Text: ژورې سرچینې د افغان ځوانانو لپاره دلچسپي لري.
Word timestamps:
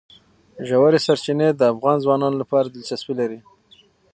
ژورې 0.67 0.99
سرچینې 1.05 1.49
د 1.53 1.61
افغان 1.73 1.97
ځوانانو 2.03 2.37
لپاره 2.41 2.67
دلچسپي 2.67 3.13
لري. 3.21 3.39